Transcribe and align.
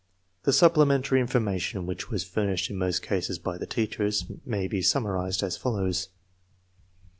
The 0.45 0.51
supplementary 0.51 1.21
information, 1.21 1.85
which 1.85 2.09
was 2.09 2.23
fur 2.23 2.47
nished 2.47 2.71
in 2.71 2.75
most 2.75 3.11
eases 3.11 3.37
by 3.37 3.59
the 3.59 3.67
teachers, 3.67 4.25
may 4.47 4.67
be 4.67 4.81
summarized 4.81 5.43
as 5.43 5.57
follows: 5.57 5.85
1 5.85 5.93
Sec 6.07 6.11
p. 6.13 6.99